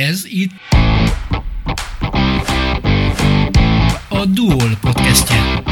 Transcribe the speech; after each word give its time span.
Ez 0.00 0.24
itt 0.24 0.50
a 4.08 4.24
Duol 4.24 4.78
podcastje. 4.80 5.62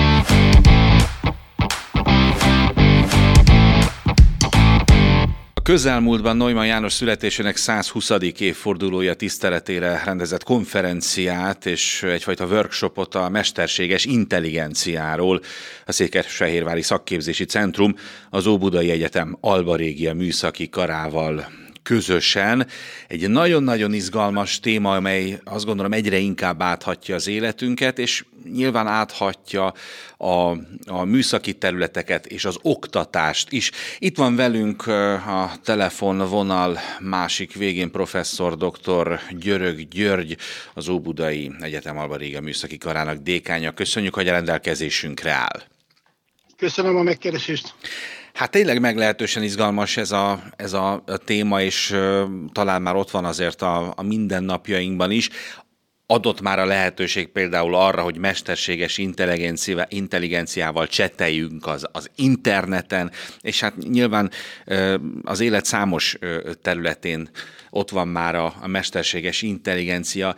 Közelmúltban 5.62 6.37
Neumann 6.37 6.67
János 6.67 6.93
születésének 6.93 7.56
120. 7.56 8.11
évfordulója 8.38 9.14
tiszteletére 9.14 10.03
rendezett 10.04 10.42
konferenciát 10.42 11.67
és 11.67 12.03
egyfajta 12.03 12.47
workshopot 12.47 13.15
a 13.15 13.29
mesterséges 13.29 14.04
intelligenciáról 14.04 15.40
a 15.87 15.92
Székesfehérvári 15.92 16.83
Szakképzési 16.83 17.45
Centrum 17.45 17.95
az 18.30 18.47
Óbudai 18.47 18.91
Egyetem 18.91 19.37
Alba 19.41 19.77
Régia 19.77 20.15
műszaki 20.15 20.69
karával 20.69 21.66
közösen. 21.89 22.66
Egy 23.07 23.29
nagyon-nagyon 23.29 23.93
izgalmas 23.93 24.61
téma, 24.61 24.95
amely 24.95 25.41
azt 25.45 25.65
gondolom 25.65 25.93
egyre 25.93 26.16
inkább 26.16 26.62
áthatja 26.62 27.15
az 27.15 27.27
életünket, 27.27 27.98
és 27.98 28.24
nyilván 28.52 28.87
áthatja 28.87 29.74
a, 30.16 30.56
a 30.87 31.05
műszaki 31.05 31.52
területeket 31.52 32.27
és 32.27 32.45
az 32.45 32.59
oktatást 32.62 33.52
is. 33.52 33.70
Itt 33.98 34.16
van 34.16 34.37
velünk 34.37 34.87
a 35.27 35.52
telefonvonal 35.65 36.79
másik 37.01 37.55
végén 37.55 37.91
professzor 37.91 38.57
dr. 38.57 39.20
Györög 39.30 39.88
György, 39.88 40.37
az 40.74 40.88
Óbudai 40.88 41.52
Egyetem 41.60 41.98
Alba 41.98 42.16
Réga 42.16 42.41
Műszaki 42.41 42.79
Karának 42.79 43.16
dékánya. 43.18 43.73
Köszönjük, 43.73 44.15
hogy 44.15 44.29
a 44.29 44.32
rendelkezésünkre 44.32 45.30
áll. 45.30 45.62
Köszönöm 46.57 46.96
a 46.96 47.02
megkeresést. 47.02 47.74
Hát 48.32 48.50
tényleg 48.50 48.80
meglehetősen 48.80 49.42
izgalmas 49.42 49.96
ez 49.96 50.12
a, 50.12 50.42
ez 50.56 50.73
a, 50.73 51.02
téma, 51.24 51.62
és 51.62 51.96
talán 52.52 52.82
már 52.82 52.96
ott 52.96 53.10
van 53.10 53.24
azért 53.24 53.62
a, 53.62 53.92
a 53.96 54.02
mindennapjainkban 54.02 55.10
is. 55.10 55.30
Adott 56.06 56.41
már 56.41 56.59
a 56.59 56.64
lehetőség 56.64 57.28
például 57.28 57.74
arra, 57.74 58.02
hogy 58.02 58.16
mesterséges 58.16 58.99
intelligenciával 59.88 60.87
cseteljünk 60.87 61.66
az, 61.66 61.87
az 61.93 62.10
interneten, 62.15 63.10
és 63.40 63.60
hát 63.60 63.76
nyilván 63.76 64.31
az 65.23 65.41
élet 65.41 65.65
számos 65.65 66.19
területén 66.62 67.31
ott 67.71 67.91
van 67.91 68.09
már 68.09 68.34
a, 68.34 68.55
a 68.61 68.67
mesterséges 68.67 69.43
intelligencia, 69.43 70.34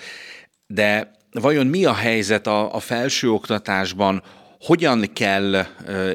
de 0.67 1.11
vajon 1.33 1.67
mi 1.67 1.85
a 1.85 1.95
helyzet 1.95 2.47
a, 2.47 2.75
a 2.75 2.81
felsőoktatásban, 2.81 4.23
hogyan 4.61 5.13
kell, 5.13 5.67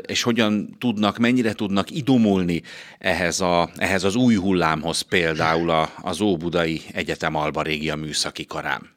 és 0.02 0.24
hogyan 0.24 0.76
tudnak, 0.80 1.18
mennyire 1.18 1.54
tudnak 1.54 1.92
idomulni 1.92 2.62
ehhez, 2.98 3.42
a, 3.42 3.70
ehhez 3.76 4.04
az 4.04 4.16
új 4.16 4.36
hullámhoz 4.36 5.02
például 5.02 5.88
az 6.02 6.22
Óbudai 6.22 6.82
Egyetem 6.92 7.36
Alba 7.36 7.62
Régia 7.62 7.96
Műszaki 7.96 8.46
Karán? 8.46 8.94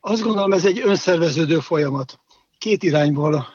Azt 0.00 0.22
gondolom, 0.22 0.52
ez 0.52 0.64
egy 0.64 0.80
önszerveződő 0.84 1.58
folyamat. 1.58 2.18
Két 2.58 2.82
irányból 2.82 3.46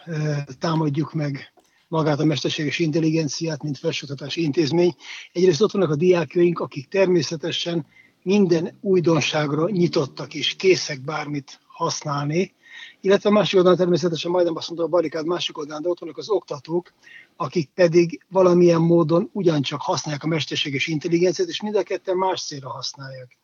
támadjuk 0.59 1.14
meg 1.14 1.52
magát 1.88 2.20
a 2.20 2.25
mesterséges 2.25 2.80
intelligenciát, 2.80 3.64
mint 3.64 3.78
felsőoktatási 3.78 4.42
intézmény. 4.44 4.96
Egyrészt 5.31 5.62
ott 5.62 5.72
vannak 5.72 5.90
a 5.90 5.96
diákjaink, 5.96 6.59
akik 6.59 6.88
természetesen 6.88 7.86
minden 8.23 8.78
újdonságra 8.81 9.70
nyitottak 9.70 10.34
és 10.34 10.56
készek 10.56 11.02
bármit 11.02 11.59
használni, 11.68 12.53
illetve 13.02 13.30
a 13.30 13.31
másik 13.31 13.58
oldalon 13.58 13.77
természetesen 13.77 14.31
majdnem 14.31 14.55
azt 14.55 14.67
mondom 14.67 14.86
a 14.86 14.89
barikád 14.89 15.25
másik 15.25 15.58
oldalon, 15.58 15.81
de 15.81 15.89
ott 15.89 16.00
vannak 16.00 16.17
az 16.17 16.30
oktatók, 16.30 16.94
akik 17.36 17.69
pedig 17.73 18.22
valamilyen 18.30 18.81
módon 18.81 19.30
ugyancsak 19.33 19.81
használják 19.81 20.23
a 20.23 20.28
mesterséges 20.28 20.88
intelligenciát, 20.88 21.47
és 21.47 21.61
mind 21.61 21.75
a 21.75 21.83
ketten 21.83 22.17
más 22.17 22.45
célra 22.45 22.69
használják. 22.69 23.38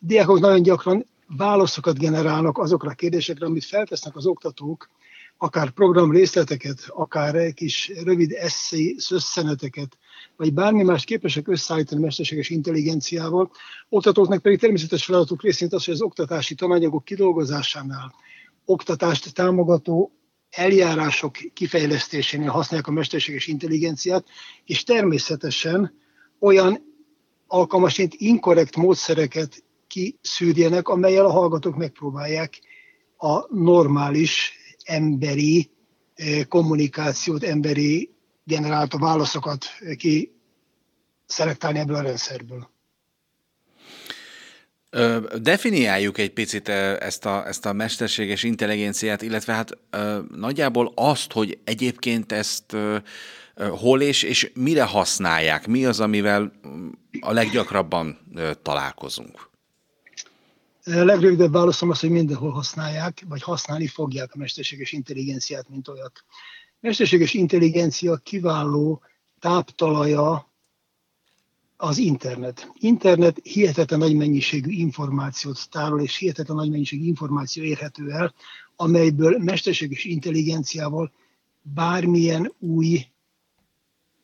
A 0.00 0.04
diákok 0.06 0.40
nagyon 0.40 0.62
gyakran 0.62 1.06
válaszokat 1.36 1.98
generálnak 1.98 2.58
azokra 2.58 2.90
a 2.90 2.94
kérdésekre, 2.94 3.46
amit 3.46 3.64
feltesznek 3.64 4.16
az 4.16 4.26
oktatók, 4.26 4.88
akár 5.38 5.70
program 5.70 6.12
részleteket, 6.12 6.84
akár 6.88 7.52
kis 7.52 7.92
rövid 8.04 8.32
eszély 8.32 8.94
szösszeneteket, 8.98 9.98
vagy 10.36 10.52
bármi 10.52 10.82
más 10.82 11.04
képesek 11.04 11.48
összeállítani 11.48 12.00
mesterséges 12.00 12.50
intelligenciával. 12.50 13.50
Oktatóknak 13.88 14.42
pedig 14.42 14.58
természetes 14.58 15.04
feladatuk 15.04 15.42
részint 15.42 15.72
az, 15.72 15.84
hogy 15.84 15.94
az 15.94 16.02
oktatási 16.02 16.54
tananyagok 16.54 17.04
kidolgozásánál, 17.04 18.14
oktatást 18.66 19.34
támogató 19.34 20.12
eljárások 20.50 21.32
kifejlesztésénél 21.32 22.50
használják 22.50 22.88
a 22.88 22.92
mesterséges 22.92 23.46
intelligenciát, 23.46 24.26
és 24.64 24.82
természetesen 24.84 25.94
olyan 26.40 26.78
alkalmasint 27.46 28.14
inkorrekt 28.14 28.76
módszereket 28.76 29.64
kiszűrjenek, 29.86 30.88
amelyel 30.88 31.26
a 31.26 31.30
hallgatók 31.30 31.76
megpróbálják 31.76 32.58
a 33.16 33.54
normális 33.54 34.52
emberi 34.84 35.70
eh, 36.14 36.44
kommunikációt, 36.44 37.42
emberi 37.42 38.10
generálta 38.44 38.98
válaszokat 38.98 39.66
ki 39.96 40.32
szelektálni 41.26 41.78
ebből 41.78 41.96
a 41.96 42.02
rendszerből. 42.02 42.74
Definiáljuk 45.38 46.18
egy 46.18 46.32
picit 46.32 46.68
ezt 46.68 47.24
a, 47.24 47.46
ezt 47.46 47.66
a 47.66 47.72
mesterséges 47.72 48.42
intelligenciát, 48.42 49.22
illetve 49.22 49.52
hát 49.52 49.78
nagyjából 50.34 50.92
azt, 50.94 51.32
hogy 51.32 51.58
egyébként 51.64 52.32
ezt 52.32 52.76
hol 53.56 54.00
és, 54.00 54.22
és 54.22 54.50
mire 54.54 54.84
használják, 54.84 55.66
mi 55.66 55.84
az, 55.84 56.00
amivel 56.00 56.52
a 57.20 57.32
leggyakrabban 57.32 58.18
találkozunk? 58.62 59.50
Legrövidebb 60.84 61.52
válaszom 61.52 61.90
az, 61.90 62.00
hogy 62.00 62.10
mindenhol 62.10 62.50
használják, 62.50 63.22
vagy 63.28 63.42
használni 63.42 63.86
fogják 63.86 64.30
a 64.34 64.38
mesterséges 64.38 64.92
intelligenciát, 64.92 65.68
mint 65.68 65.88
olyat. 65.88 66.24
Mesterséges 66.80 67.34
intelligencia 67.34 68.16
kiváló 68.16 69.02
táptalaja 69.38 70.52
az 71.76 71.98
internet. 71.98 72.70
Internet 72.78 73.40
hihetetlen 73.42 73.98
nagy 73.98 74.16
mennyiségű 74.16 74.70
információt 74.70 75.70
tárol, 75.70 76.00
és 76.02 76.16
hihetetlen 76.16 76.56
nagy 76.56 76.70
mennyiségű 76.70 77.04
információ 77.04 77.62
érhető 77.62 78.10
el, 78.10 78.34
amelyből 78.76 79.38
mesterséges 79.38 80.04
intelligenciával 80.04 81.12
bármilyen 81.62 82.52
új 82.58 83.06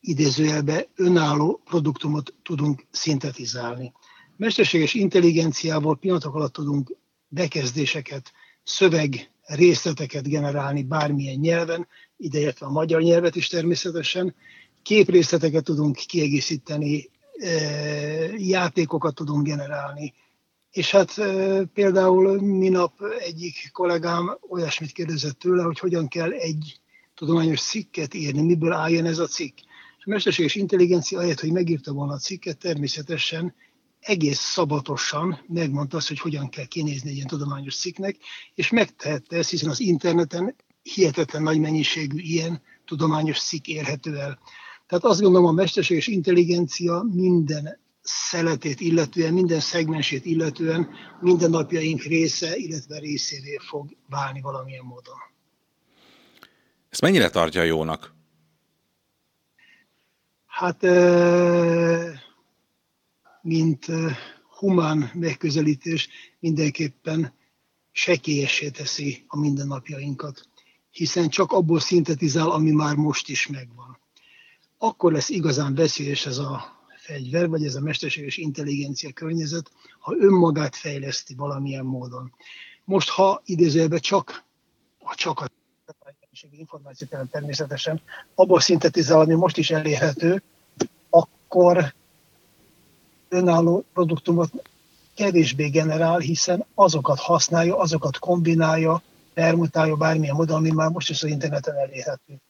idézőjelbe 0.00 0.88
önálló 0.96 1.60
produktumot 1.64 2.34
tudunk 2.42 2.86
szintetizálni. 2.90 3.92
Mesterséges 4.36 4.94
intelligenciával 4.94 5.96
pillanatok 5.96 6.34
alatt 6.34 6.52
tudunk 6.52 6.96
bekezdéseket, 7.28 8.32
szöveg 8.62 9.30
részleteket 9.42 10.28
generálni 10.28 10.82
bármilyen 10.82 11.38
nyelven, 11.38 11.86
ideértve 12.16 12.66
a 12.66 12.70
magyar 12.70 13.02
nyelvet 13.02 13.36
is 13.36 13.48
természetesen, 13.48 14.34
képrészleteket 14.82 15.64
tudunk 15.64 15.96
kiegészíteni 15.96 17.10
játékokat 18.36 19.14
tudunk 19.14 19.46
generálni. 19.46 20.14
És 20.70 20.90
hát 20.90 21.14
például 21.74 22.40
minap 22.40 22.92
egyik 23.18 23.70
kollégám 23.72 24.38
olyasmit 24.48 24.92
kérdezett 24.92 25.38
tőle, 25.38 25.62
hogy 25.62 25.78
hogyan 25.78 26.08
kell 26.08 26.30
egy 26.30 26.80
tudományos 27.14 27.60
cikket 27.60 28.14
írni, 28.14 28.42
miből 28.42 28.72
álljon 28.72 29.06
ez 29.06 29.18
a 29.18 29.26
cikk. 29.26 29.58
A 29.98 30.10
mesterséges 30.10 30.54
intelligencia 30.54 31.18
ahelyett, 31.18 31.40
hogy 31.40 31.52
megírta 31.52 31.92
volna 31.92 32.12
a 32.12 32.18
cikket, 32.18 32.58
természetesen 32.58 33.54
egész 34.00 34.38
szabatosan 34.38 35.44
megmondta 35.48 35.96
azt, 35.96 36.08
hogy 36.08 36.18
hogyan 36.18 36.48
kell 36.48 36.64
kinézni 36.64 37.08
egy 37.08 37.14
ilyen 37.14 37.26
tudományos 37.26 37.76
cikknek, 37.76 38.16
és 38.54 38.70
megtehette 38.70 39.36
ezt, 39.36 39.50
hiszen 39.50 39.70
az 39.70 39.80
interneten 39.80 40.54
hihetetlen 40.82 41.42
nagy 41.42 41.58
mennyiségű 41.58 42.18
ilyen 42.18 42.62
tudományos 42.84 43.40
cikk 43.40 43.66
érhető 43.66 44.18
el. 44.18 44.38
Tehát 44.92 45.06
azt 45.06 45.20
gondolom, 45.20 45.46
a 45.46 45.52
mesterséges 45.52 46.06
intelligencia 46.06 47.02
minden 47.12 47.78
szeletét 48.02 48.80
illetően, 48.80 49.32
minden 49.32 49.60
szegmensét 49.60 50.24
illetően 50.24 50.88
minden 51.20 51.50
napjaink 51.50 52.02
része, 52.02 52.56
illetve 52.56 52.98
részévé 52.98 53.56
fog 53.68 53.96
válni 54.08 54.40
valamilyen 54.40 54.84
módon. 54.84 55.14
Ezt 56.88 57.00
mennyire 57.00 57.30
tartja 57.30 57.62
jónak? 57.62 58.14
Hát, 60.46 60.82
mint 63.42 63.86
humán 64.58 65.10
megközelítés 65.14 66.08
mindenképpen 66.38 67.32
sekélyessé 67.92 68.70
teszi 68.70 69.24
a 69.26 69.38
mindennapjainkat, 69.38 70.48
hiszen 70.90 71.28
csak 71.28 71.52
abból 71.52 71.80
szintetizál, 71.80 72.50
ami 72.50 72.70
már 72.70 72.96
most 72.96 73.28
is 73.28 73.46
megvan 73.46 74.00
akkor 74.84 75.12
lesz 75.12 75.28
igazán 75.28 75.74
veszélyes 75.74 76.26
ez 76.26 76.38
a 76.38 76.64
fegyver, 76.96 77.48
vagy 77.48 77.64
ez 77.64 77.74
a 77.74 77.80
mesterséges 77.80 78.36
intelligencia 78.36 79.12
környezet, 79.12 79.70
ha 79.98 80.16
önmagát 80.18 80.76
fejleszti 80.76 81.34
valamilyen 81.34 81.84
módon. 81.84 82.32
Most, 82.84 83.08
ha 83.08 83.42
idézőjelben 83.44 84.00
csak, 84.00 84.44
ha 84.98 85.14
csak 85.14 85.40
a 85.40 85.50
információ 86.50 87.08
természetesen, 87.30 88.00
abból 88.34 88.60
szintetizál, 88.60 89.20
ami 89.20 89.34
most 89.34 89.56
is 89.56 89.70
elérhető, 89.70 90.42
akkor 91.10 91.94
önálló 93.28 93.84
produktumot 93.92 94.50
kevésbé 95.14 95.68
generál, 95.68 96.18
hiszen 96.18 96.66
azokat 96.74 97.18
használja, 97.18 97.78
azokat 97.78 98.18
kombinálja, 98.18 99.02
permutálja 99.34 99.96
bármilyen 99.96 100.34
módon, 100.34 100.56
ami 100.56 100.70
már 100.70 100.90
most 100.90 101.10
is 101.10 101.22
az 101.22 101.28
interneten 101.28 101.76
elérhető. 101.76 102.40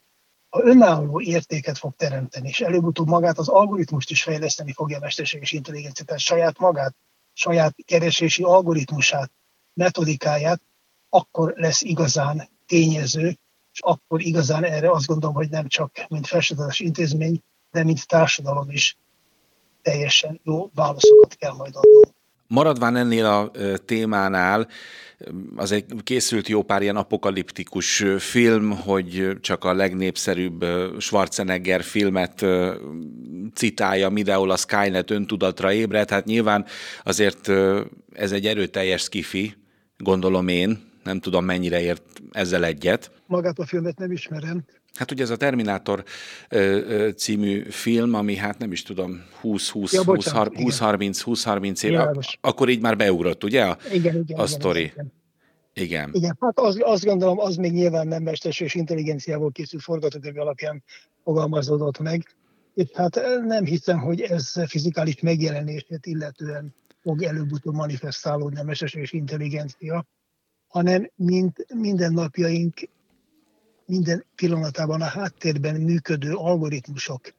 Ha 0.52 0.64
önálló 0.64 1.20
értéket 1.20 1.78
fog 1.78 1.94
teremteni, 1.96 2.48
és 2.48 2.60
előbb-utóbb 2.60 3.08
magát 3.08 3.38
az 3.38 3.48
algoritmust 3.48 4.10
is 4.10 4.22
fejleszteni 4.22 4.72
fogja 4.72 4.96
a 4.96 5.00
mesterséges 5.00 5.52
intelligencia, 5.52 6.04
tehát 6.04 6.20
saját 6.20 6.58
magát, 6.58 6.94
saját 7.32 7.74
keresési 7.84 8.42
algoritmusát, 8.42 9.30
metodikáját, 9.74 10.60
akkor 11.08 11.52
lesz 11.56 11.82
igazán 11.82 12.48
tényező, 12.66 13.28
és 13.72 13.80
akkor 13.80 14.20
igazán 14.20 14.64
erre 14.64 14.90
azt 14.90 15.06
gondolom, 15.06 15.34
hogy 15.34 15.50
nem 15.50 15.68
csak 15.68 16.04
mint 16.08 16.26
felsőoktatás 16.26 16.80
intézmény, 16.80 17.42
de 17.70 17.84
mint 17.84 18.06
társadalom 18.06 18.70
is 18.70 18.96
teljesen 19.82 20.40
jó 20.42 20.70
válaszokat 20.74 21.34
kell 21.34 21.52
majd 21.52 21.76
adnunk. 21.76 22.11
Maradván 22.52 22.96
ennél 22.96 23.24
a 23.24 23.50
témánál, 23.84 24.68
az 25.56 25.72
egy 25.72 25.84
készült 26.02 26.48
jó 26.48 26.62
pár 26.62 26.82
ilyen 26.82 26.96
apokaliptikus 26.96 28.04
film, 28.18 28.70
hogy 28.70 29.36
csak 29.40 29.64
a 29.64 29.74
legnépszerűbb 29.74 30.64
Schwarzenegger 30.98 31.82
filmet 31.82 32.46
citálja, 33.54 34.08
mindenhol 34.08 34.50
a 34.50 34.56
Skynet 34.56 35.10
öntudatra 35.10 35.72
ébred, 35.72 36.10
hát 36.10 36.24
nyilván 36.24 36.64
azért 37.04 37.48
ez 38.12 38.32
egy 38.32 38.46
erőteljes 38.46 39.02
skifi, 39.02 39.54
gondolom 39.96 40.48
én, 40.48 40.90
nem 41.04 41.20
tudom 41.20 41.44
mennyire 41.44 41.80
ért 41.80 42.22
ezzel 42.32 42.64
egyet. 42.64 43.10
Magát 43.26 43.58
a 43.58 43.66
filmet 43.66 43.98
nem 43.98 44.12
ismerem, 44.12 44.64
Hát 44.94 45.10
ugye 45.10 45.22
ez 45.22 45.30
a 45.30 45.36
Terminátor 45.36 46.04
című 47.16 47.62
film, 47.70 48.14
ami 48.14 48.36
hát 48.36 48.58
nem 48.58 48.72
is 48.72 48.82
tudom, 48.82 49.24
20-20, 49.42 49.92
ja, 49.92 50.02
20-30, 50.04 51.20
20-30 51.24 51.82
év, 51.84 51.98
akkor 52.40 52.68
így 52.68 52.80
már 52.80 52.96
beugrott, 52.96 53.44
ugye 53.44 53.64
a, 53.64 53.78
igen, 53.92 54.16
igen, 54.16 54.38
a 54.38 54.46
sztori? 54.46 54.82
Igen. 54.82 55.12
Igen. 55.74 56.10
Igen, 56.12 56.36
hát 56.40 56.58
az, 56.58 56.78
azt 56.80 57.04
gondolom, 57.04 57.38
az 57.38 57.56
még 57.56 57.72
nyilván 57.72 58.06
nem 58.06 58.22
mesterséges 58.22 58.74
intelligenciával 58.74 59.50
készült 59.50 59.82
forgatókönyv 59.82 60.38
alapján 60.38 60.82
fogalmazódott 61.24 61.98
meg. 61.98 62.34
És 62.74 62.88
hát 62.94 63.20
nem 63.46 63.64
hiszem, 63.64 63.98
hogy 63.98 64.20
ez 64.20 64.52
fizikális 64.66 65.20
megjelenését 65.20 66.06
illetően 66.06 66.74
fog 67.02 67.22
előbb-utóbb 67.22 67.74
manifestálódni 67.74 68.60
a 68.60 68.62
mesterséges 68.62 69.12
intelligencia, 69.12 70.06
hanem 70.66 71.10
mint 71.14 71.66
mindennapjaink 71.74 72.74
minden 73.86 74.24
pillanatában 74.34 75.00
a 75.00 75.04
háttérben 75.04 75.80
működő 75.80 76.32
algoritmusok 76.34 77.34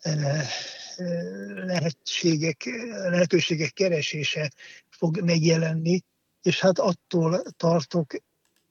eh, 0.00 0.40
eh, 0.40 0.46
lehetségek, 1.64 2.64
lehetőségek 3.08 3.72
keresése 3.72 4.50
fog 4.88 5.20
megjelenni, 5.20 6.02
és 6.42 6.60
hát 6.60 6.78
attól 6.78 7.42
tartok 7.56 8.14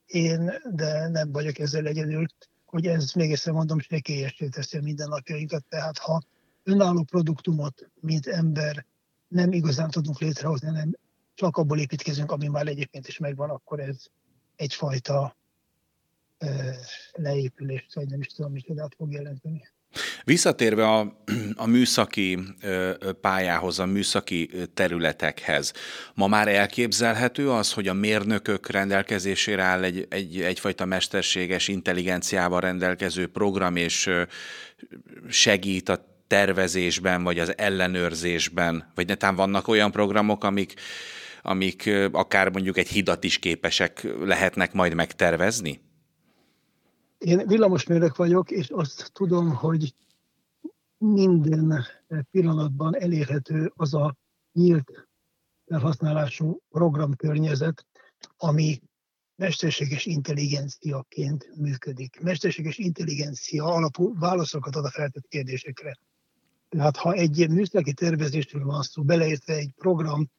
én, 0.05 0.53
de 0.71 1.07
nem 1.07 1.31
vagyok 1.31 1.59
ezzel 1.59 1.85
egyedül, 1.85 2.25
hogy 2.65 2.87
ez 2.87 3.11
még 3.11 3.31
egyszer 3.31 3.53
mondom, 3.53 3.79
sekélyesé 3.79 4.47
teszi 4.47 4.77
a 4.77 4.81
mindennapjainkat. 4.81 5.63
Tehát 5.69 5.97
ha 5.97 6.21
önálló 6.63 7.03
produktumot, 7.03 7.89
mint 7.99 8.27
ember 8.27 8.85
nem 9.27 9.51
igazán 9.51 9.89
tudunk 9.89 10.19
létrehozni, 10.19 10.67
hanem 10.67 10.97
csak 11.33 11.57
abból 11.57 11.79
építkezünk, 11.79 12.31
ami 12.31 12.47
már 12.47 12.67
egyébként 12.67 13.07
is 13.07 13.17
megvan, 13.17 13.49
akkor 13.49 13.79
ez 13.79 14.05
egyfajta 14.55 15.37
leépülést, 17.11 17.93
vagy 17.93 18.07
nem 18.07 18.19
is 18.19 18.27
tudom, 18.27 18.51
micsodát 18.51 18.93
fog 18.97 19.11
jelenteni. 19.11 19.61
Visszatérve 20.23 20.87
a, 20.87 21.21
a 21.55 21.65
műszaki 21.65 22.39
pályához, 23.21 23.79
a 23.79 23.85
műszaki 23.85 24.49
területekhez, 24.73 25.73
ma 26.13 26.27
már 26.27 26.47
elképzelhető 26.47 27.51
az, 27.51 27.73
hogy 27.73 27.87
a 27.87 27.93
mérnökök 27.93 28.69
rendelkezésére 28.69 29.63
áll 29.63 29.83
egy, 29.83 30.05
egy, 30.09 30.41
egyfajta 30.41 30.85
mesterséges 30.85 31.67
intelligenciával 31.67 32.59
rendelkező 32.59 33.27
program, 33.27 33.75
és 33.75 34.09
segít 35.29 35.89
a 35.89 36.13
tervezésben, 36.27 37.23
vagy 37.23 37.39
az 37.39 37.57
ellenőrzésben, 37.57 38.91
vagy 38.95 39.07
netán 39.07 39.35
vannak 39.35 39.67
olyan 39.67 39.91
programok, 39.91 40.43
amik, 40.43 40.73
amik 41.41 41.89
akár 42.11 42.49
mondjuk 42.49 42.77
egy 42.77 42.87
hidat 42.87 43.23
is 43.23 43.39
képesek 43.39 44.07
lehetnek 44.19 44.73
majd 44.73 44.93
megtervezni? 44.93 45.79
Én 47.25 47.47
villamosmérnök 47.47 48.15
vagyok, 48.15 48.51
és 48.51 48.69
azt 48.69 49.09
tudom, 49.13 49.55
hogy 49.55 49.95
minden 50.97 51.85
pillanatban 52.31 52.95
elérhető 52.95 53.71
az 53.75 53.93
a 53.93 54.15
nyílt 54.53 55.07
felhasználású 55.65 56.61
programkörnyezet, 56.69 57.85
ami 58.37 58.81
mesterséges 59.35 60.05
intelligenciaként 60.05 61.55
működik. 61.55 62.19
Mesterséges 62.21 62.77
intelligencia 62.77 63.65
alapú 63.65 64.17
válaszokat 64.19 64.75
ad 64.75 64.85
a 64.85 64.91
feltett 64.91 65.27
kérdésekre. 65.27 65.97
Tehát 66.69 66.97
ha 66.97 67.13
egy 67.13 67.49
műszaki 67.49 67.93
tervezésről 67.93 68.65
van 68.65 68.81
szó, 68.81 69.03
beleértve 69.03 69.53
egy 69.53 69.71
program 69.77 70.29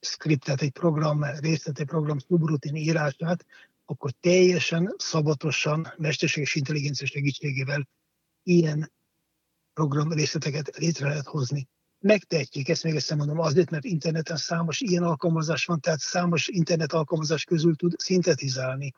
skriptet, 0.00 0.62
egy 0.62 0.72
program 0.72 1.24
részlet, 1.40 1.78
egy 1.78 1.86
program 1.86 2.18
subrutin 2.18 2.74
írását, 2.74 3.46
akkor 3.86 4.10
teljesen 4.20 4.94
szabatosan 4.98 5.92
mesterséges 5.96 6.54
intelligencia 6.54 7.06
segítségével 7.06 7.88
ilyen 8.42 8.92
program 9.72 10.12
részleteket 10.12 10.76
létre 10.76 11.08
lehet 11.08 11.26
hozni. 11.26 11.68
Megtehetjük, 11.98 12.68
ezt 12.68 12.82
még 12.82 12.94
egyszer 12.94 13.16
mondom, 13.16 13.38
azért, 13.38 13.70
mert 13.70 13.84
interneten 13.84 14.36
számos 14.36 14.80
ilyen 14.80 15.02
alkalmazás 15.02 15.64
van, 15.64 15.80
tehát 15.80 15.98
számos 15.98 16.48
internet 16.48 16.92
alkalmazás 16.92 17.44
közül 17.44 17.76
tud 17.76 17.94
szintetizálni. 17.98 18.92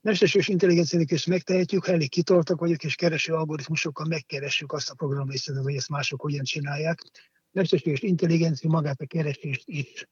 Mesterséges 0.00 0.48
intelligenciának 0.48 1.10
is 1.10 1.24
megtehetjük, 1.24 1.84
ha 1.84 1.92
elég 1.92 2.10
kitoltak 2.10 2.60
vagyok, 2.60 2.84
és 2.84 2.94
kereső 2.94 3.32
algoritmusokkal 3.32 4.06
megkeressük 4.06 4.72
azt 4.72 4.90
a 4.90 4.94
program 4.94 5.28
részletet, 5.28 5.62
hogy 5.62 5.74
ezt 5.74 5.88
mások 5.88 6.20
hogyan 6.20 6.44
csinálják. 6.44 7.02
Mesterséges 7.50 8.00
intelligencia 8.00 8.70
magát 8.70 9.00
a 9.00 9.06
keresést 9.06 9.62
is 9.68 10.06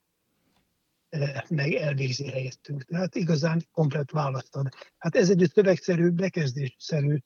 meg 1.48 1.72
elvégzi 1.72 2.30
helyettünk. 2.30 2.84
Tehát 2.84 3.14
igazán 3.14 3.66
komplet 3.72 4.10
választ 4.10 4.56
ad. 4.56 4.68
Hát 4.98 5.16
ez 5.16 5.30
egy 5.30 5.50
szövegszerű, 5.54 6.08
bekezdésszerű 6.08 7.18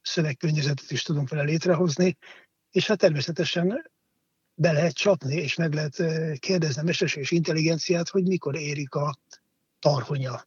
szövegkörnyezetet 0.00 0.90
is 0.90 1.02
tudunk 1.02 1.28
vele 1.28 1.42
létrehozni, 1.42 2.16
és 2.70 2.86
hát 2.86 2.98
természetesen 2.98 3.90
be 4.54 4.72
lehet 4.72 4.92
csapni, 4.92 5.34
és 5.34 5.54
meg 5.54 5.74
lehet 5.74 6.02
kérdezni 6.38 6.80
a 6.80 6.84
mesterséges 6.84 7.30
intelligenciát, 7.30 8.08
hogy 8.08 8.26
mikor 8.26 8.56
érik 8.56 8.94
a 8.94 9.18
tarhonya. 9.78 10.46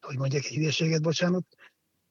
Hogy 0.00 0.16
mondjak 0.16 0.44
egy 0.44 0.54
hülyeséget, 0.54 1.02
bocsánat. 1.02 1.44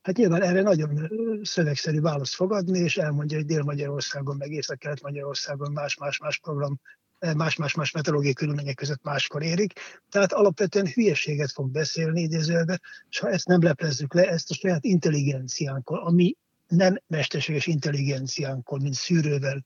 Hát 0.02 0.16
nyilván 0.18 0.42
erre 0.42 0.62
nagyon 0.62 1.10
szövegszerű 1.44 2.02
választ 2.02 2.34
fogadni, 2.34 2.80
és 2.80 2.98
elmondja, 2.98 3.38
hogy 3.38 3.46
Dél-Magyarországon, 3.46 4.38
meg 4.38 4.52
Észak-Kelet-Magyarországon 4.52 5.72
más-más-más 5.72 6.40
program 6.40 6.80
más-más-más 7.36 7.92
meteorológiai 7.92 8.34
körülmények 8.34 8.76
között 8.76 9.04
máskor 9.04 9.44
érik. 9.44 9.74
Tehát 10.10 10.34
alapvetően 10.34 10.88
hülyeséget 10.88 11.52
fog 11.52 11.72
beszélni 11.72 12.22
idézőjelbe, 12.22 12.80
és 13.10 13.20
ha 13.20 13.30
ezt 13.30 13.48
nem 13.48 13.62
leplezzük 13.62 14.14
le, 14.14 14.30
ezt 14.30 14.50
a 14.50 14.54
saját 14.54 14.84
intelligenciánkkal, 14.84 16.00
ami 16.00 16.36
nem 16.68 16.98
mesterséges 17.08 17.68
intelligenciánkkal, 17.68 18.80
mint 18.80 18.94
szűrővel 18.94 19.66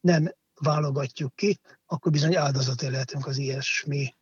nem 0.00 0.34
válogatjuk 0.54 1.34
ki, 1.34 1.60
akkor 1.86 2.12
bizony 2.12 2.36
áldozaté 2.36 2.86
lehetünk 2.86 3.26
az 3.26 3.38
ilyesmi 3.38 4.14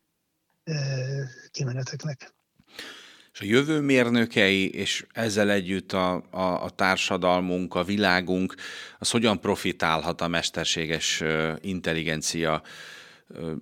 kimeneteknek 1.51 2.35
és 3.35 3.41
a 3.41 3.45
jövő 3.45 3.81
mérnökei, 3.81 4.71
és 4.71 5.07
ezzel 5.13 5.51
együtt 5.51 5.93
a, 5.93 6.15
a, 6.31 6.65
a 6.65 6.71
társadalmunk, 6.71 7.75
a 7.75 7.85
világunk, 7.85 8.55
az 8.99 9.11
hogyan 9.11 9.41
profitálhat 9.41 10.21
a 10.21 10.29
mesterséges 10.29 11.23
intelligencia 11.61 12.63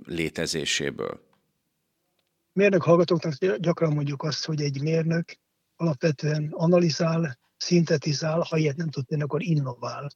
létezéséből? 0.04 1.20
Mérnök 2.52 2.82
hallgatóknak 2.82 3.56
gyakran 3.56 3.92
mondjuk 3.92 4.22
azt, 4.22 4.44
hogy 4.44 4.62
egy 4.62 4.82
mérnök 4.82 5.38
alapvetően 5.76 6.48
analizál, 6.50 7.38
szintetizál, 7.56 8.40
ha 8.40 8.56
ilyet 8.56 8.76
nem 8.76 8.90
tud 8.90 9.06
tenni, 9.06 9.22
akkor 9.22 9.42
innovál. 9.42 10.10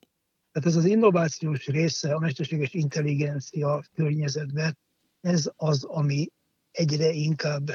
Tehát 0.52 0.68
ez 0.68 0.76
az 0.76 0.84
innovációs 0.84 1.66
része 1.66 2.14
a 2.14 2.18
mesterséges 2.18 2.72
intelligencia 2.72 3.84
környezetben, 3.94 4.78
ez 5.20 5.50
az, 5.56 5.84
ami 5.84 6.28
egyre 6.70 7.10
inkább 7.10 7.70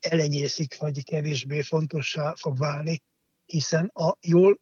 elenyészik, 0.00 0.78
vagy 0.78 1.04
kevésbé 1.04 1.62
fontossá 1.62 2.34
fog 2.36 2.58
válni, 2.58 3.02
hiszen 3.46 3.90
a 3.94 4.16
jól 4.20 4.58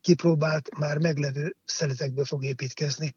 kipróbált, 0.00 0.78
már 0.78 0.98
meglevő 0.98 1.56
szeletekből 1.64 2.24
fog 2.24 2.44
építkezni. 2.44 3.14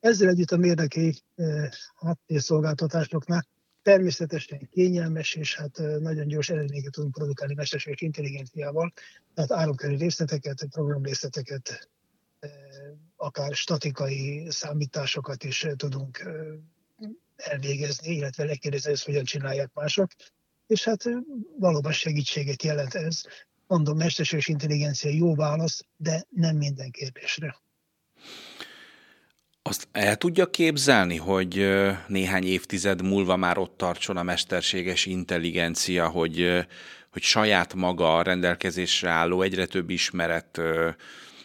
Ezzel 0.00 0.28
együtt 0.28 0.50
a 0.50 0.56
mérnöki 0.56 1.22
eh, 1.34 1.68
háttérszolgáltatásoknál 1.94 3.46
természetesen 3.82 4.68
kényelmes, 4.70 5.34
és 5.34 5.56
hát 5.56 5.78
eh, 5.78 5.98
nagyon 5.98 6.26
gyors 6.26 6.48
eredményeket 6.48 6.92
tudunk 6.92 7.14
produkálni 7.14 7.54
mesterséges 7.54 8.00
intelligenciával, 8.00 8.92
tehát 9.34 9.52
áramkörű 9.52 9.96
részleteket, 9.96 10.66
programrészleteket, 10.70 11.88
eh, 12.38 12.50
akár 13.16 13.54
statikai 13.54 14.46
számításokat 14.50 15.44
is 15.44 15.66
tudunk 15.76 16.28
elvégezni, 17.36 18.14
illetve 18.14 18.44
lekérdezni, 18.44 18.92
ezt 18.92 19.04
hogyan 19.04 19.24
csinálják 19.24 19.70
mások. 19.74 20.10
És 20.68 20.84
hát 20.84 21.04
valóban 21.58 21.92
segítséget 21.92 22.62
jelent 22.62 22.94
ez. 22.94 23.22
Mondom, 23.66 23.96
mesterséges 23.96 24.48
intelligencia 24.48 25.10
jó 25.10 25.34
válasz, 25.34 25.84
de 25.96 26.24
nem 26.30 26.56
minden 26.56 26.90
kérdésre. 26.90 27.56
Azt 29.62 29.88
el 29.92 30.16
tudja 30.16 30.50
képzelni, 30.50 31.16
hogy 31.16 31.68
néhány 32.06 32.44
évtized 32.44 33.02
múlva 33.02 33.36
már 33.36 33.58
ott 33.58 33.76
tartson 33.76 34.16
a 34.16 34.22
mesterséges 34.22 35.06
intelligencia, 35.06 36.08
hogy, 36.08 36.66
hogy 37.10 37.22
saját 37.22 37.74
maga 37.74 38.16
a 38.16 38.22
rendelkezésre 38.22 39.10
álló 39.10 39.42
egyre 39.42 39.66
több 39.66 39.90
ismeret 39.90 40.60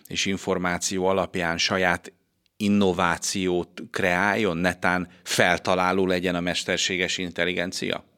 és 0.08 0.26
információ 0.26 1.06
alapján 1.06 1.58
saját 1.58 2.14
innovációt 2.58 3.84
kreáljon, 3.92 4.58
netán 4.58 5.08
feltaláló 5.24 6.06
legyen 6.06 6.36
a 6.36 6.40
mesterséges 6.40 7.18
intelligencia? 7.18 8.13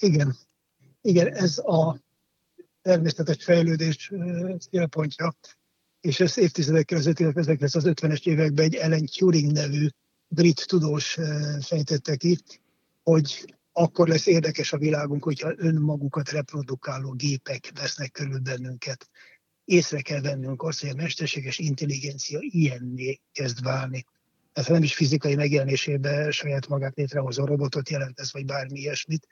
Igen. 0.00 0.36
Igen, 1.00 1.34
ez 1.34 1.58
a 1.58 2.00
természetes 2.82 3.44
fejlődés 3.44 4.12
célpontja 4.70 5.34
és 6.06 6.20
ezt 6.20 6.38
évtizedekkel 6.38 6.98
az 6.98 7.08
1950-es 7.08 8.26
években 8.26 8.64
egy 8.64 8.74
Ellen 8.74 9.06
Turing 9.16 9.52
nevű 9.52 9.88
brit 10.28 10.66
tudós 10.66 11.18
fejtette 11.60 12.16
ki, 12.16 12.38
hogy 13.02 13.54
akkor 13.72 14.08
lesz 14.08 14.26
érdekes 14.26 14.72
a 14.72 14.78
világunk, 14.78 15.24
hogyha 15.24 15.54
önmagukat 15.56 16.30
reprodukáló 16.30 17.10
gépek 17.10 17.72
vesznek 17.74 18.12
körül 18.12 18.38
bennünket. 18.38 19.08
Észre 19.64 20.00
kell 20.00 20.20
vennünk 20.20 20.62
azt, 20.62 20.80
hogy 20.80 20.90
a 20.90 20.94
mesterséges 20.94 21.58
intelligencia 21.58 22.38
ilyenné 22.40 23.20
kezd 23.32 23.62
válni. 23.62 24.04
Tehát 24.52 24.70
nem 24.70 24.82
is 24.82 24.94
fizikai 24.94 25.34
megjelenésében 25.34 26.30
saját 26.30 26.68
magát 26.68 26.96
létrehozó 26.96 27.44
robotot 27.44 27.90
jelent 27.90 28.20
ez, 28.20 28.32
vagy 28.32 28.44
bármi 28.44 28.78
ilyesmit, 28.78 29.26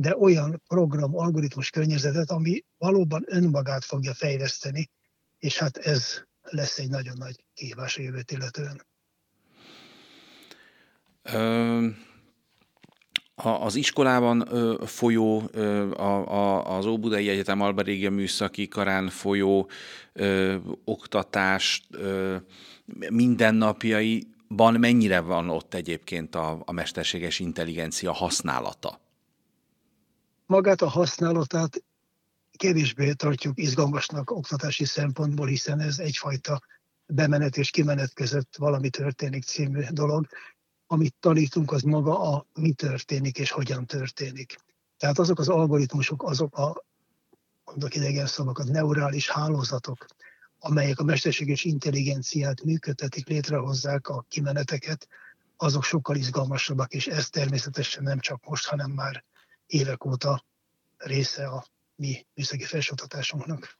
de 0.00 0.16
olyan 0.16 0.62
program, 0.66 1.16
algoritmus 1.16 1.70
környezetet, 1.70 2.30
ami 2.30 2.64
valóban 2.78 3.24
önmagát 3.26 3.84
fogja 3.84 4.14
fejleszteni, 4.14 4.90
és 5.38 5.58
hát 5.58 5.76
ez 5.76 6.22
lesz 6.42 6.78
egy 6.78 6.88
nagyon 6.88 7.14
nagy 7.18 7.44
kihívás 7.54 7.96
a 7.96 8.02
jövőt 8.02 8.30
illetően. 8.30 8.86
Az 13.34 13.74
iskolában 13.74 14.46
folyó, 14.86 15.50
az 16.64 16.86
Óbudai 16.86 17.28
Egyetem 17.28 17.60
Alba 17.60 17.82
műszaki 18.10 18.68
karán 18.68 19.08
folyó 19.08 19.70
oktatás 20.84 21.88
mindennapjaiban 23.10 24.74
mennyire 24.74 25.20
van 25.20 25.48
ott 25.48 25.74
egyébként 25.74 26.34
a, 26.34 26.62
a 26.64 26.72
mesterséges 26.72 27.38
intelligencia 27.38 28.12
használata? 28.12 29.08
Magát 30.50 30.82
a 30.82 30.88
használatát 30.88 31.82
kevésbé 32.56 33.12
tartjuk 33.12 33.58
izgalmasnak 33.58 34.30
oktatási 34.30 34.84
szempontból, 34.84 35.46
hiszen 35.46 35.80
ez 35.80 35.98
egyfajta 35.98 36.60
bemenet 37.06 37.56
és 37.56 37.70
kimenet 37.70 38.12
között 38.12 38.56
valami 38.56 38.90
történik 38.90 39.44
című 39.44 39.82
dolog. 39.90 40.26
Amit 40.86 41.14
tanítunk, 41.20 41.72
az 41.72 41.82
maga 41.82 42.20
a 42.20 42.46
mi 42.54 42.72
történik 42.72 43.38
és 43.38 43.50
hogyan 43.50 43.86
történik. 43.86 44.56
Tehát 44.96 45.18
azok 45.18 45.38
az 45.38 45.48
algoritmusok, 45.48 46.22
azok 46.22 46.58
a, 46.58 46.84
mondok 47.64 47.94
idegen 47.94 48.26
szavakat, 48.26 48.68
neurális 48.68 49.30
hálózatok, 49.30 50.06
amelyek 50.58 50.98
a 50.98 51.04
mesterséges 51.04 51.64
intelligenciát 51.64 52.62
működtetik, 52.62 53.28
létrehozzák 53.28 54.08
a 54.08 54.24
kimeneteket, 54.28 55.08
azok 55.56 55.84
sokkal 55.84 56.16
izgalmasabbak, 56.16 56.92
és 56.92 57.06
ez 57.06 57.28
természetesen 57.28 58.02
nem 58.02 58.18
csak 58.18 58.44
most, 58.44 58.66
hanem 58.66 58.90
már 58.90 59.24
évek 59.70 60.04
óta 60.04 60.44
része 60.96 61.46
a 61.46 61.66
mi 61.96 62.26
műszaki 62.34 62.64
felsőoktatásunknak. 62.64 63.78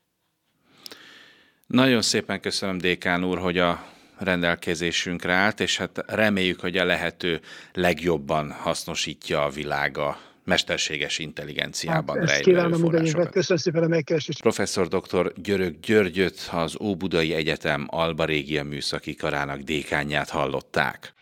Nagyon 1.66 2.02
szépen 2.02 2.40
köszönöm, 2.40 2.78
Dékán 2.78 3.24
úr, 3.24 3.38
hogy 3.38 3.58
a 3.58 3.84
rendelkezésünkre 4.18 5.32
állt, 5.32 5.60
és 5.60 5.76
hát 5.76 6.04
reméljük, 6.06 6.60
hogy 6.60 6.76
a 6.76 6.84
lehető 6.84 7.40
legjobban 7.72 8.52
hasznosítja 8.52 9.44
a 9.44 9.48
világa 9.48 10.18
mesterséges 10.44 11.18
intelligenciában 11.18 12.18
hát, 12.18 12.44
rejlő 12.44 12.72
forrásokat. 12.72 13.30
Köszönöm 13.30 13.62
szépen 13.62 13.82
a 13.82 13.86
megkeresést. 13.86 14.40
Professzor 14.40 14.88
dr. 14.88 15.32
Györök 15.36 15.80
Györgyöt, 15.80 16.48
az 16.52 16.80
Óbudai 16.80 17.34
Egyetem 17.34 17.86
Alba 17.90 18.24
Régia 18.24 18.64
Műszaki 18.64 19.14
Karának 19.14 19.60
dékányát 19.60 20.28
hallották. 20.28 21.14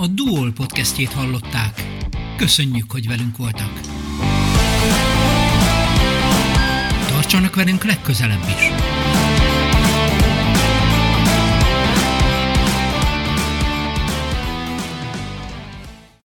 A 0.00 0.06
Duol 0.06 0.52
podcastjét 0.52 1.12
hallották. 1.12 1.86
Köszönjük, 2.36 2.90
hogy 2.90 3.06
velünk 3.06 3.36
voltak. 3.36 3.80
Tartsanak 7.08 7.54
velünk 7.54 7.84
legközelebb 7.84 8.44
is! 8.48 8.89